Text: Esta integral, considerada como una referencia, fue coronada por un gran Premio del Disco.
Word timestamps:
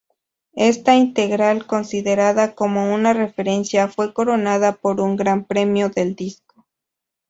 Esta 0.55 0.95
integral, 0.95 1.67
considerada 1.67 2.55
como 2.55 2.91
una 2.91 3.13
referencia, 3.13 3.87
fue 3.87 4.15
coronada 4.15 4.73
por 4.73 4.99
un 4.99 5.15
gran 5.15 5.45
Premio 5.45 5.89
del 5.89 6.15
Disco. 6.15 6.65